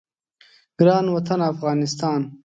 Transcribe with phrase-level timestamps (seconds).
[0.79, 2.21] ګران وطن افغانستان